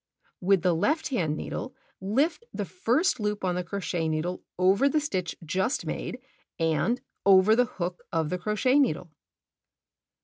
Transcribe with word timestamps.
With 0.39 0.63
the 0.63 0.73
left 0.73 1.09
hand 1.09 1.37
needle 1.37 1.75
lift 2.01 2.43
the 2.51 2.65
first 2.65 3.19
loop 3.19 3.43
on 3.45 3.53
the 3.53 3.63
crochet 3.63 4.07
needle 4.07 4.41
over 4.57 4.89
the 4.89 4.99
stitch 4.99 5.35
just 5.45 5.85
made 5.85 6.17
and 6.57 6.99
over 7.23 7.55
the 7.55 7.65
hook 7.65 8.01
of 8.11 8.31
the 8.31 8.39
crochet 8.39 8.79
needle. 8.79 9.11